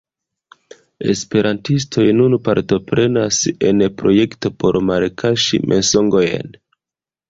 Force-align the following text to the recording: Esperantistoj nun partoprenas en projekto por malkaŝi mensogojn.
Esperantistoj 1.13 2.07
nun 2.21 2.37
partoprenas 2.49 3.45
en 3.71 3.87
projekto 4.03 4.55
por 4.61 4.85
malkaŝi 4.93 5.65
mensogojn. 5.73 6.63